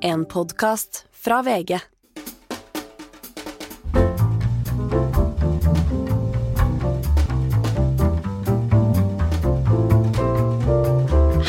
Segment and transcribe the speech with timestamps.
[0.00, 1.74] En podkast fra VG.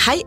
[0.06, 0.24] Hei!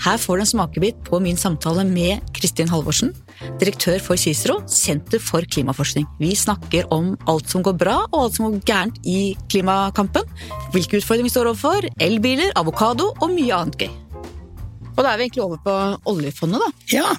[0.00, 3.12] Her får du en smakebit på min samtale med Kristin Halvorsen,
[3.60, 6.06] direktør for Cicero, Senter for klimaforskning.
[6.22, 10.24] Vi snakker om alt som går bra og alt som går gærent i klimakampen.
[10.72, 13.92] Hvilke utfordringer vi står overfor, elbiler, avokado og mye annet gøy.
[14.96, 15.76] Og da er vi egentlig over på
[16.12, 16.96] oljefondet, da.
[16.96, 17.12] Ja.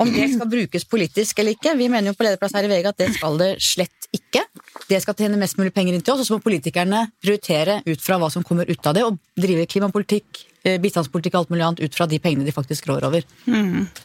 [0.00, 1.74] Om det skal brukes politisk eller ikke.
[1.76, 4.42] Vi mener jo på lederplass her i VG at det skal det slett ikke.
[4.88, 8.00] Det skal tjene mest mulig penger inn til oss, og så må politikerne prioritere ut
[8.02, 11.66] fra hva som kommer ut av det, og drive klimapolitikk, eh, bistandspolitikk og alt mulig
[11.66, 13.28] annet ut fra de pengene de faktisk rår over.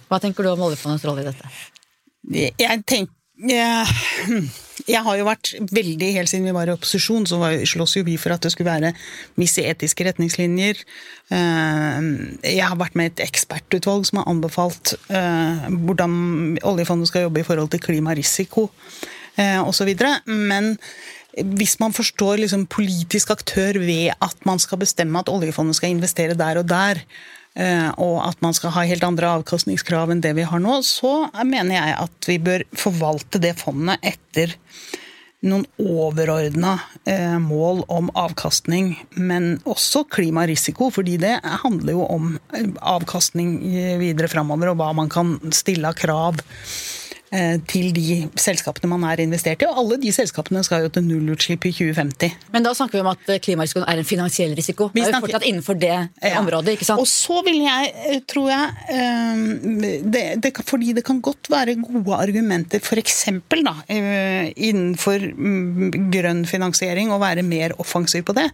[0.09, 1.55] Hva tenker du om oljefondets rolle i dette?
[2.59, 3.13] Jeg tenker
[4.83, 8.17] jeg, har jo vært veldig, Helt siden vi var i opposisjon, så slåss jo vi
[8.21, 8.93] for at det skulle være
[9.39, 10.81] visse etiske retningslinjer.
[11.31, 11.99] Eh,
[12.43, 17.41] Jeg har vært med i et ekspertutvalg som har anbefalt eh, hvordan oljefondet skal jobbe
[17.41, 18.69] i forhold til klimarisiko
[19.37, 19.95] eh, osv.
[20.25, 20.75] Men
[21.35, 26.37] hvis man forstår liksom politisk aktør ved at man skal bestemme at oljefondet skal investere
[26.37, 27.01] der og der,
[27.59, 31.27] eh, og at man skal ha helt andre avkastningskrav enn det vi har nå, så
[31.43, 34.55] mener jeg at vi bør forvalte det fondet etter
[35.45, 42.71] noen overordna eh, mål om avkastning, men også klimarisiko, fordi det handler jo om eh,
[42.79, 43.59] avkastning
[44.01, 46.39] videre framover, og hva man kan stille av krav
[47.67, 49.67] til de selskapene man er investert i.
[49.67, 52.35] Og alle de selskapene skal jo til nullutslipp i 2050.
[52.53, 54.89] Men da snakker vi om at eh, klimarisikoen er en finansiell risiko.
[54.93, 56.39] Vi er jo fortsatt innenfor det Ja.
[56.39, 57.01] området, ikke sant?
[57.01, 61.75] Og så vil jeg, eh, tror jeg eh, det, det, Fordi det kan godt være
[61.81, 63.25] gode argumenter f.eks.
[63.89, 68.49] innenfor mm, grønn finansiering å være mer offensiv på det.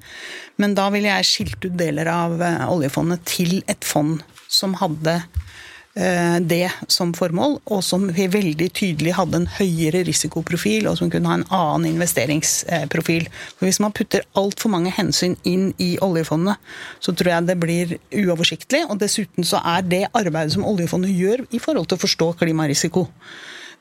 [0.62, 4.20] Men da ville jeg skilt ut deler av eh, oljefondet til et fond
[4.52, 10.96] som hadde eh, det som formål, og som veldig tydelig hadde en høyere risikoprofil, og
[11.00, 13.28] som kunne ha en annen investeringsprofil.
[13.58, 16.56] For Hvis man putter altfor mange hensyn inn i oljefondet,
[17.04, 18.86] så tror jeg det blir uoversiktlig.
[18.88, 23.10] Og dessuten så er det arbeidet som oljefondet gjør i forhold til å forstå klimarisiko,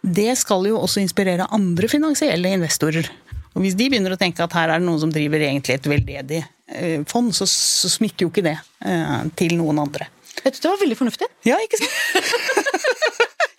[0.00, 3.10] det skal jo også inspirere andre finansielle investorer.
[3.54, 5.88] Og Hvis de begynner å tenke at her er det noen som driver egentlig et
[5.90, 10.06] veldedig eh, fond, så, så smitter jo ikke det eh, til noen andre.
[10.44, 11.26] Vet du, Det var veldig fornuftig.
[11.48, 11.92] Ja, ikke sant?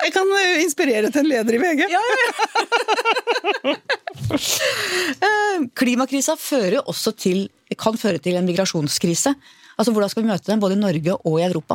[0.01, 1.81] Jeg kan eh, inspirere til en leder i VG.
[1.91, 2.01] Ja,
[5.77, 9.35] Klimakrisa fører også til, kan føre til en migrasjonskrise.
[9.77, 11.73] Altså, Hvordan skal vi møte den, både i Norge og i Europa?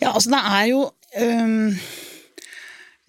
[0.00, 0.80] Ja, altså det er jo
[1.22, 1.78] um,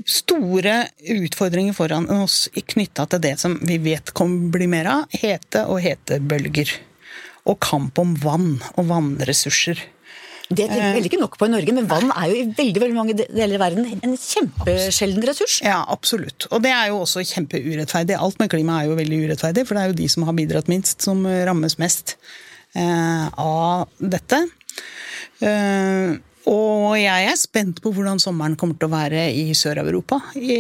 [0.06, 0.76] store
[1.16, 5.02] utfordringer foran oss knytta til det som vi vet kommer bli mer av.
[5.14, 6.70] Hete og hetebølger.
[7.50, 9.78] Og kamp om vann og vannressurser.
[10.46, 12.98] Det vi vel ikke nok på i Norge, men vann er jo i veldig veldig
[12.98, 15.58] mange deler av verden en kjempesjelden ressurs.
[15.66, 16.46] Ja, absolutt.
[16.52, 18.18] Og det er jo også kjempeurettferdig.
[18.20, 20.70] Alt med klima er jo veldig urettferdig, for det er jo de som har bidratt
[20.70, 22.14] minst, som rammes mest
[22.78, 24.44] eh, av dette.
[25.42, 26.14] Eh,
[26.46, 30.60] og jeg er spent på hvordan sommeren kommer til å være i Sør-Europa i,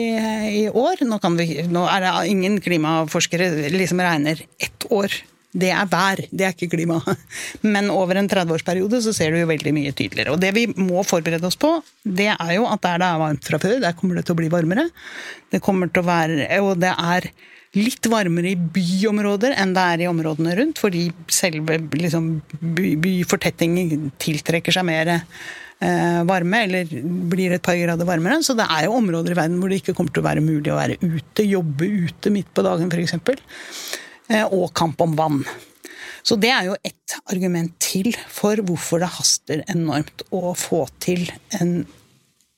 [0.63, 1.05] i år.
[1.05, 5.13] Nå, kan vi, nå er det ingen klimaforskere liksom regner ett år.
[5.55, 6.99] Det er vær, det er ikke klima.
[7.73, 10.35] Men over en 30-årsperiode så ser du jo veldig mye tydeligere.
[10.35, 13.47] Og det vi må forberede oss på, det er jo at der det er varmt
[13.47, 14.89] fra før, der kommer det til å bli varmere.
[15.51, 17.29] Det kommer til å være, og det er
[17.75, 22.29] litt varmere i byområder enn det er i områdene rundt, fordi selve liksom,
[22.75, 23.77] by, byfortetting
[24.21, 26.95] tiltrekker seg mer eh, varme, eller
[27.31, 28.39] blir et par grader varmere.
[28.45, 30.71] Så det er jo områder i verden hvor det ikke kommer til å være mulig
[30.71, 33.17] å være ute, jobbe ute midt på dagen f.eks.
[34.27, 35.43] Eh, og kamp om vann.
[36.25, 41.27] Så det er jo ett argument til for hvorfor det haster enormt å få til
[41.59, 41.83] en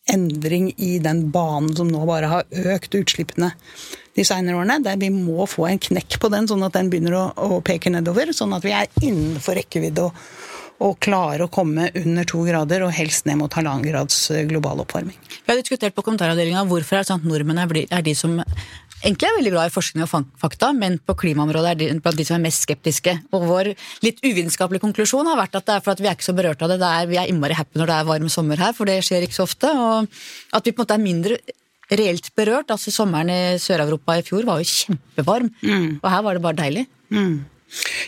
[0.07, 3.51] endring i den banen som nå bare har økt utslippene
[4.15, 4.79] de senere årene.
[4.85, 7.91] Der vi må få en knekk på den, sånn at den begynner å, å peke
[7.91, 8.31] nedover.
[8.35, 10.23] Sånn at vi er innenfor rekkevidde og,
[10.87, 15.19] og klarer å komme under to grader, og helst ned mot halvannen grads global oppvarming.
[15.43, 18.39] Vi har diskutert på kommentaravdelinga hvorfor er det sånn at nordmenn er de som
[19.03, 22.25] egentlig er veldig glad i forskning og fakta, men på klimaområdet er de blant de
[22.27, 23.13] som er mest skeptiske.
[23.35, 23.71] Og vår
[24.05, 26.63] litt uvitenskapelige konklusjon har vært at det er for at vi er ikke så berørt
[26.65, 26.79] av det.
[26.81, 29.27] det er, vi er innmari happy når det er varm sommer her, for det skjer
[29.27, 29.71] ikke så ofte.
[29.71, 30.07] Og
[30.57, 31.37] at vi på en måte er mindre
[31.91, 32.71] reelt berørt.
[32.73, 35.53] altså Sommeren i Sør-Europa i fjor var jo kjempevarm,
[36.01, 36.87] og her var det bare deilig.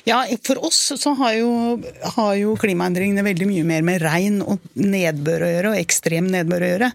[0.07, 1.49] Ja, for oss så har jo,
[2.15, 6.65] har jo klimaendringene veldig mye mer med regn og nedbør å gjøre, og ekstrem nedbør
[6.65, 6.91] å gjøre.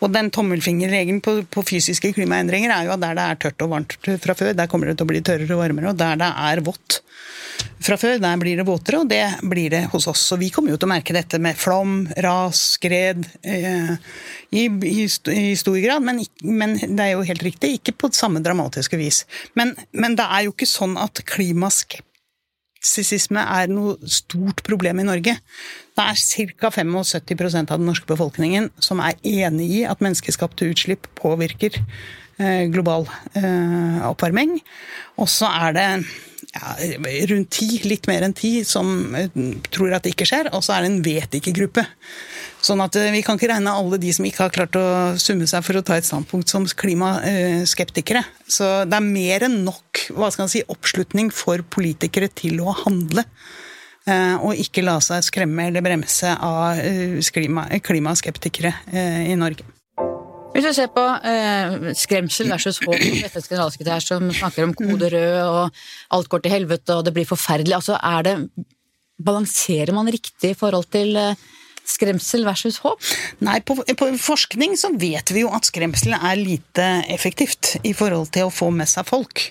[0.00, 3.74] Og den tommelfingerregelen på, på fysiske klimaendringer er jo at der det er tørt og
[3.74, 6.30] varmt fra før, der kommer det til å bli tørrere og varmere, og der det
[6.48, 7.00] er vått
[7.84, 8.16] fra før.
[8.22, 10.22] Der blir det våtere, og det blir det hos oss.
[10.30, 11.90] Så vi kommer jo til å merke dette med flom,
[12.24, 13.92] ras, skred eh,
[14.54, 16.02] i, i, i, stor grad.
[16.06, 19.18] Men, men, det er jo helt riktig, ikke på samme dramatiske vis.
[19.58, 25.34] Men, men det er jo ikke sånn at klimaskepsisisme er noe stort problem i Norge.
[25.94, 26.14] Det er
[26.58, 26.68] ca.
[26.74, 31.72] 75% av den norske befolkningen som er enig i at menneskeskapte utslipp påvirker
[32.38, 33.02] eh, global
[33.38, 34.50] eh, oppvarming.
[35.20, 35.88] Og så er det
[36.54, 36.74] ja,
[37.30, 39.32] rundt ti, litt mer enn ti, som eh,
[39.74, 41.82] tror at det ikke skjer, og så er det en vet ikke-gruppe.
[42.64, 44.86] Sånn at eh, vi kan ikke regne alle de som ikke har klart å
[45.20, 48.22] summe seg for å ta et standpunkt som klimaskeptikere.
[48.46, 52.76] Så det er mer enn nok hva skal man si, oppslutning for politikere til å
[52.84, 53.26] handle.
[54.06, 56.78] Eh, og ikke la seg skremme eller bremse av
[57.82, 58.76] klimaskeptikere
[59.26, 59.73] i Norge.
[60.54, 62.94] Hvis du ser på eh, skremsel versus håp,
[63.26, 65.80] FNs generalsekretær som snakker om kode rød og
[66.14, 68.36] alt går til helvete og det blir forferdelig, altså er det
[69.24, 71.38] Balanserer man riktig i forhold til eh,
[71.86, 73.02] skremsel versus håp?
[73.46, 78.32] Nei, på, på, forskning så vet vi jo at skremsel er lite effektivt i forhold
[78.34, 79.44] til å få med seg folk.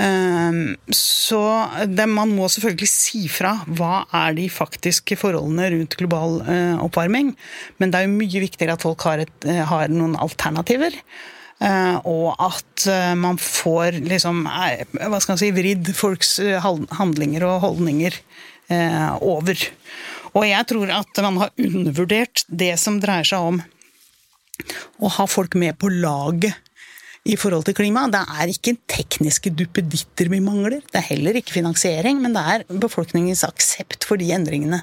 [0.00, 1.40] Ehm, så
[1.88, 7.34] det, man må selvfølgelig si fra hva er de faktiske forholdene rundt global eh, oppvarming.
[7.78, 10.96] Men det er jo mye viktigere at folk har, et, eh, har noen alternativer.
[11.60, 12.86] Eh, og at
[13.20, 18.16] man får liksom hva skal man si, vridd folks handlinger og holdninger
[19.26, 19.66] over.
[20.30, 23.60] Og jeg tror at man har undervurdert det som dreier seg om
[25.02, 26.56] å ha folk med på laget
[27.28, 28.06] i forhold til klima.
[28.08, 30.78] Det er ikke tekniske duppeditter vi mangler.
[30.80, 34.80] Det er heller ikke finansiering, men det er befolkningens aksept for de endringene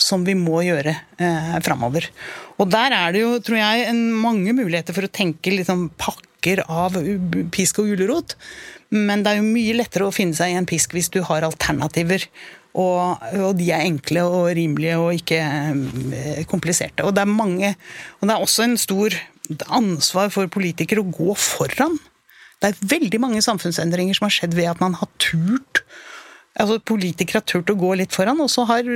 [0.00, 2.06] som vi må gjøre eh, framover.
[2.62, 6.62] Og der er det jo, tror jeg, en, mange muligheter for å tenke liksom pakker
[6.70, 6.96] av
[7.52, 8.36] pisk og gulrot.
[8.94, 11.44] Men det er jo mye lettere å finne seg i en pisk hvis du har
[11.46, 12.24] alternativer.
[12.70, 17.02] Og, og, de er enkle og rimelige og ikke eh, kompliserte.
[17.02, 17.74] Og det er mange
[18.20, 19.16] Og det er også en stor
[19.68, 21.98] ansvar for politikere å gå foran.
[22.60, 25.84] Det er veldig mange samfunnsendringer som har skjedd ved at man har turt
[26.60, 28.88] altså Politikere har turt å gå litt foran, og så har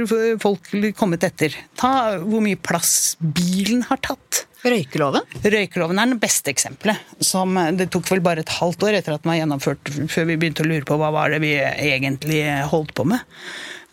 [0.43, 1.55] folk kommet etter.
[1.79, 4.45] Ta hvor mye plass bilen har tatt.
[4.65, 5.27] Røykeloven?
[5.45, 7.15] Røykeloven er det beste eksempelet.
[7.25, 10.39] Som, det tok vel bare et halvt år etter at den var gjennomført, før vi
[10.41, 12.43] begynte å lure på hva var det vi egentlig
[12.73, 13.25] holdt på med.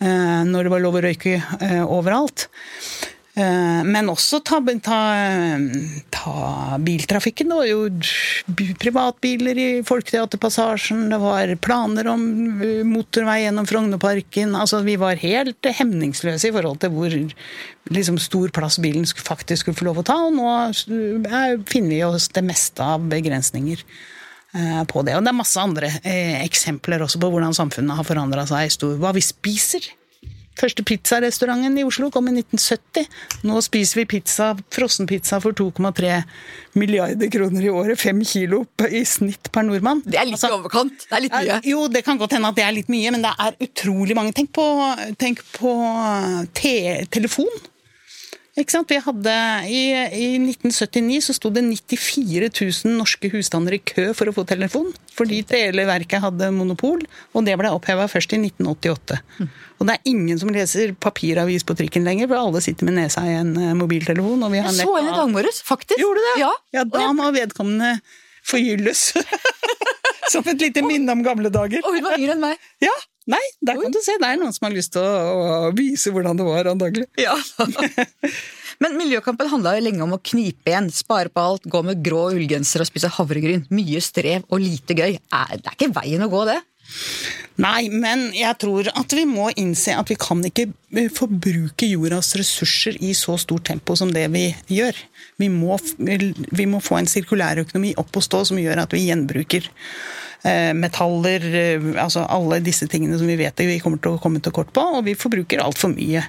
[0.02, 2.48] Eh, når det var lov å røyke eh, overalt.
[3.32, 4.98] Eh, men også ta, ta,
[6.12, 6.32] ta,
[6.84, 7.48] biltrafikken.
[7.48, 12.26] Det var jo privatbiler i Folketeaterpassasjen, det var planer om
[12.60, 14.52] eh, motorvei gjennom Frognerparken.
[14.52, 17.16] Altså, vi var helt hemningsløse i forhold til hvor
[17.96, 20.18] liksom, stor plass bilen faktisk skulle få lov å ta.
[20.28, 23.86] Og nå eh, finner vi oss det meste av begrensninger
[24.52, 25.14] på det.
[25.16, 25.88] Og det er masse andre
[26.44, 28.74] eksempler også på hvordan samfunnet har forandra seg.
[29.00, 29.86] Hva vi spiser
[30.58, 33.06] Første pizzarestauranten i Oslo kom i 1970.
[33.48, 36.20] Nå spiser vi pizza, frossenpizza for 2,3
[36.78, 38.00] milliarder kroner i året.
[38.00, 40.04] Fem kilo i snitt per nordmann.
[40.04, 41.08] Det er litt altså, overkant.
[41.08, 41.58] Det er litt mye.
[41.72, 44.36] Jo, det kan godt hende at det er litt mye, men det er utrolig mange.
[44.36, 44.66] Tenk på,
[45.20, 45.76] tenk på
[46.58, 46.76] te
[47.12, 47.52] telefon.
[48.52, 48.90] Ikke sant?
[48.92, 49.34] Vi hadde,
[49.64, 54.44] i, I 1979 så sto det 94 000 norske husstander i kø for å få
[54.48, 57.00] telefon, fordi Televerket hadde monopol,
[57.32, 59.16] og det ble oppheva først i 1988.
[59.80, 63.24] Og det er ingen som leser papiravis på trikken lenger, for alle sitter med nesa
[63.24, 64.44] i en eh, mobiltelefon.
[64.44, 65.96] Og vi har Jeg så en i dag morges, faktisk.
[66.02, 66.36] Gjorde du det?
[66.44, 67.96] Ja, ja da må vedkommende
[68.44, 69.14] forgylles.
[70.32, 71.80] Som et lite minne om gamle dager.
[71.82, 72.60] Og hun var yngre enn meg.
[72.84, 72.92] Ja,
[73.30, 74.16] Nei, der kan du se.
[74.18, 77.06] Det er noen som har lyst til å, vise hvordan det var, antagelig.
[77.22, 77.36] Ja.
[78.82, 82.82] Men miljøkampen handla lenge om å knipe igjen, spare på alt, gå med grå ullgenser
[82.82, 83.62] og spise havregryn.
[83.70, 85.20] Mye strev og lite gøy.
[85.20, 86.58] Det er ikke veien å gå, det.
[87.62, 90.66] Nei, men jeg tror at vi må innse at vi kan ikke
[90.98, 94.98] eh, forbruke jordas ressurser i så stort tempo som det vi gjør.
[95.38, 99.70] Vi må, vi må få en sirkulærøkonomi opp og stå som gjør at vi gjenbruker
[100.42, 104.40] Eh, metaller, eh, altså alle disse tingene som vi vet vi kommer til å komme
[104.42, 104.82] til kort på.
[104.98, 106.24] Og vi forbruker altfor mye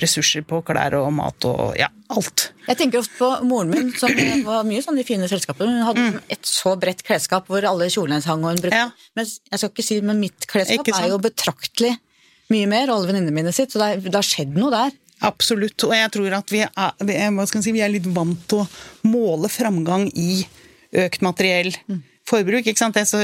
[0.00, 2.50] ressurser på klær og mat og ja, alt.
[2.66, 4.12] Jeg tenker ofte på moren min, som
[4.46, 5.68] var mye sånn i fine selskaper.
[5.68, 6.18] Hun hadde mm.
[6.34, 8.90] et så bredt klesskap hvor alle kjolene hang og hun brukte ja.
[9.18, 11.94] Men jeg skal ikke si, men mitt klesskap er jo betraktelig
[12.52, 14.92] mye mer, alle venninnene mine sitt, så det har skjedd noe der.
[15.26, 18.68] Absolutt, og jeg tror at vi er, si, vi er litt vant til å
[19.08, 20.44] måle framgang i
[21.06, 21.72] økt materiell.
[21.90, 22.66] Mm forbruk.
[22.66, 22.98] ikke sant?
[22.98, 23.20] Jeg så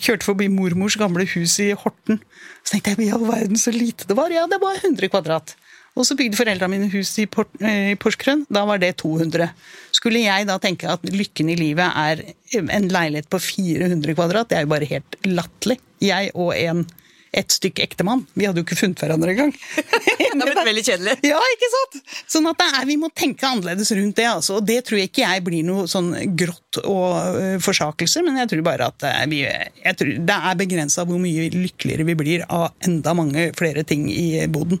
[0.00, 2.20] kjørte forbi mormors gamle hus i Horten.
[2.64, 4.32] Så tenkte jeg i all verden så lite det var.
[4.34, 5.54] Ja, det var 100 kvadrat.
[5.98, 8.46] Og så bygde foreldrene mine hus i, Port, eh, i Porsgrunn.
[8.52, 9.50] Da var det 200.
[9.96, 12.22] Skulle jeg da tenke at lykken i livet er
[12.60, 14.50] en leilighet på 400 kvadrat?
[14.50, 15.80] Det er jo bare helt latterlig.
[16.00, 16.86] Jeg og en
[17.30, 18.24] et stykke ektemann.
[18.34, 19.52] Vi hadde jo ikke funnet hverandre engang.
[20.30, 21.14] Det har blitt veldig kjedelig.
[21.30, 21.96] Ja, ikke sant?
[22.30, 24.26] Sånn at det er, Vi må tenke annerledes rundt det.
[24.30, 24.58] altså.
[24.58, 27.06] Og Det tror jeg ikke jeg blir noe sånn grått og
[27.36, 31.20] uh, forsakelse, men jeg tror bare at uh, vi, jeg tror, det er begrensa hvor
[31.22, 34.80] mye lykkeligere vi blir av enda mange flere ting i boden.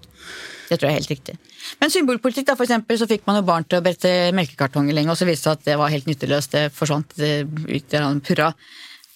[0.70, 1.36] Det tror jeg er helt riktig.
[1.80, 5.10] Men symbolpolitikk, da, for eksempel, så fikk man jo barn til å brette melkekartonger lenge,
[5.10, 6.54] og så viste det seg at det var helt nytteløst.
[6.54, 8.52] Det forsvant ut i en purra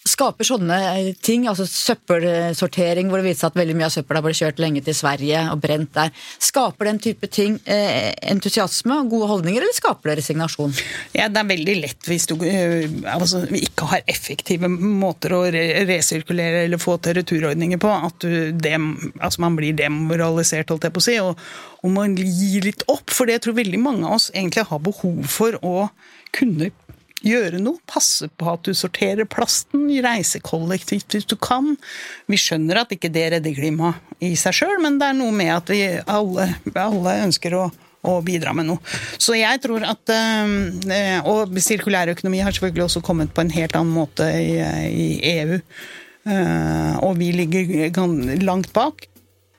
[0.04, 0.78] skaper sånne
[1.24, 4.82] ting, altså søppelsortering hvor det viser seg at veldig mye av søpla ble kjørt lenge
[4.84, 6.12] til Sverige og brent der.
[6.44, 10.76] Skaper den type ting eh, entusiasme og gode holdninger, eller skaper det resignasjon?
[11.16, 12.84] Ja, Det er veldig lett hvis du eh,
[13.14, 18.28] altså, ikke har effektive måter å re resirkulere eller få til returordninger på, at
[18.60, 21.40] dem, altså, man blir demoralisert, holdt jeg på å si, og,
[21.80, 23.08] og man gir litt opp.
[23.08, 25.88] For det jeg tror veldig mange av oss egentlig har behov for å
[26.34, 26.74] kunne
[27.24, 27.80] gjøre noe.
[27.90, 31.74] Passe på at du sorterer plasten, reise kollektivt hvis du kan.
[32.30, 35.52] Vi skjønner at ikke det redder klimaet i seg sjøl, men det er noe med
[35.54, 37.66] at vi alle, alle ønsker å
[38.04, 38.94] og bidra med noe.
[39.16, 43.94] Så jeg tror at eh, Og sirkulærøkonomi har selvfølgelig også kommet på en helt annen
[43.96, 44.58] måte i,
[44.92, 45.06] i
[45.38, 45.60] EU.
[46.24, 47.88] Eh, og vi ligger
[48.44, 49.06] langt bak.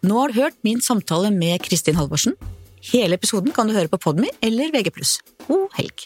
[0.06, 2.38] Nå har du hørt min samtale med Kristin Halvorsen.
[2.92, 4.94] Hele episoden kan du høre på Podmy eller VG+.
[5.48, 6.06] God helg.